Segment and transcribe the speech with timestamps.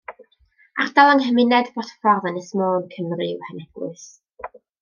[0.83, 4.09] Ardal yng nghymuned Bodffordd, Ynys Môn, Cymru yw Heneglwys.